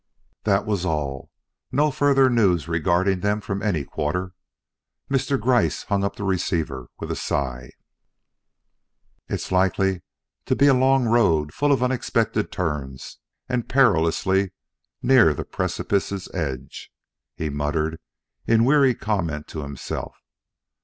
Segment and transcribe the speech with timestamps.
[0.45, 1.29] That was all.
[1.71, 4.33] No further news regarding them from any quarter.
[5.11, 5.39] Mr.
[5.39, 7.69] Gryce hung up the receiver with a sigh.
[9.29, 10.01] "It is likely
[10.47, 14.53] to be a long road full of unexpected turns and perilously
[15.03, 16.91] near the precipice's edge,"
[17.35, 17.99] he muttered
[18.47, 20.15] in weary comment to himself.